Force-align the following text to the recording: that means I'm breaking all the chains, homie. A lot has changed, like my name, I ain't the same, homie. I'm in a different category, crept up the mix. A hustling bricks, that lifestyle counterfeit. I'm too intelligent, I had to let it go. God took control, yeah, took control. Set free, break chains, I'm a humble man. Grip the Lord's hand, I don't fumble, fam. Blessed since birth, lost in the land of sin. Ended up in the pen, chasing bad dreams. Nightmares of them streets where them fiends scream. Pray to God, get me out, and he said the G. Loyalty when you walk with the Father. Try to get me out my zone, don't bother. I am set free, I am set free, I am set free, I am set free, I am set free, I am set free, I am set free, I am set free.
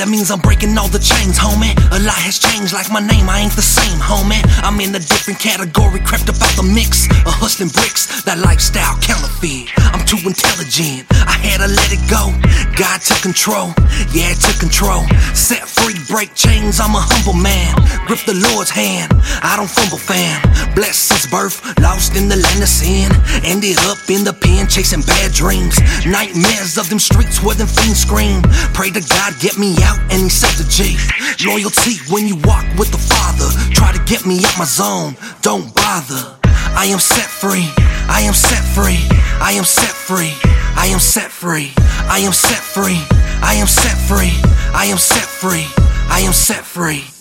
that 0.00 0.08
means 0.08 0.30
I'm 0.32 0.40
breaking 0.40 0.72
all 0.80 0.88
the 0.88 0.98
chains, 0.98 1.36
homie. 1.36 1.76
A 1.92 2.00
lot 2.00 2.16
has 2.24 2.40
changed, 2.40 2.72
like 2.72 2.88
my 2.88 3.04
name, 3.04 3.28
I 3.28 3.44
ain't 3.44 3.52
the 3.52 3.60
same, 3.60 4.00
homie. 4.00 4.40
I'm 4.64 4.80
in 4.80 4.96
a 4.96 4.98
different 4.98 5.36
category, 5.38 6.00
crept 6.00 6.32
up 6.32 6.40
the 6.56 6.64
mix. 6.64 7.04
A 7.28 7.32
hustling 7.32 7.68
bricks, 7.68 8.24
that 8.24 8.40
lifestyle 8.40 8.96
counterfeit. 9.04 9.68
I'm 9.92 10.00
too 10.08 10.16
intelligent, 10.24 11.04
I 11.12 11.36
had 11.36 11.60
to 11.60 11.68
let 11.68 11.92
it 11.92 12.00
go. 12.08 12.32
God 12.80 13.04
took 13.04 13.20
control, 13.20 13.76
yeah, 14.16 14.32
took 14.40 14.56
control. 14.56 15.04
Set 15.36 15.68
free, 15.68 16.00
break 16.08 16.32
chains, 16.32 16.80
I'm 16.80 16.96
a 16.96 17.04
humble 17.04 17.36
man. 17.36 17.76
Grip 18.08 18.24
the 18.24 18.40
Lord's 18.40 18.72
hand, 18.72 19.12
I 19.44 19.60
don't 19.60 19.68
fumble, 19.68 20.00
fam. 20.00 20.40
Blessed 20.72 21.12
since 21.12 21.19
birth, 21.30 21.62
lost 21.80 22.16
in 22.16 22.28
the 22.28 22.36
land 22.36 22.62
of 22.62 22.68
sin. 22.68 23.10
Ended 23.44 23.78
up 23.86 23.98
in 24.10 24.24
the 24.24 24.32
pen, 24.32 24.66
chasing 24.68 25.02
bad 25.02 25.32
dreams. 25.32 25.78
Nightmares 26.04 26.76
of 26.76 26.88
them 26.90 26.98
streets 26.98 27.42
where 27.42 27.54
them 27.54 27.68
fiends 27.68 28.00
scream. 28.02 28.42
Pray 28.74 28.90
to 28.90 29.00
God, 29.00 29.34
get 29.40 29.58
me 29.58 29.76
out, 29.82 29.98
and 30.10 30.20
he 30.22 30.28
said 30.28 30.52
the 30.58 30.66
G. 30.68 30.98
Loyalty 31.46 32.02
when 32.12 32.26
you 32.26 32.36
walk 32.44 32.66
with 32.76 32.90
the 32.90 32.98
Father. 32.98 33.48
Try 33.72 33.92
to 33.92 34.02
get 34.04 34.26
me 34.26 34.44
out 34.44 34.58
my 34.58 34.64
zone, 34.64 35.16
don't 35.40 35.72
bother. 35.74 36.36
I 36.76 36.86
am 36.86 36.98
set 36.98 37.26
free, 37.26 37.66
I 38.08 38.22
am 38.22 38.34
set 38.34 38.62
free, 38.74 38.98
I 39.40 39.52
am 39.52 39.64
set 39.64 39.92
free, 39.92 40.32
I 40.76 40.86
am 40.86 41.00
set 41.00 41.30
free, 41.30 41.72
I 42.08 42.18
am 42.18 42.32
set 42.32 42.60
free, 42.62 43.00
I 43.42 43.54
am 43.54 43.66
set 43.66 43.96
free, 43.96 44.32
I 44.72 44.86
am 44.86 44.98
set 44.98 45.26
free, 45.26 45.66
I 46.08 46.20
am 46.20 46.32
set 46.32 46.64
free. 46.64 47.19